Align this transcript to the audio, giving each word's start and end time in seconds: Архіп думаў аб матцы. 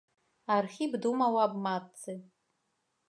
Архіп 0.53 0.91
думаў 1.05 1.37
аб 1.45 1.53
матцы. 1.67 2.17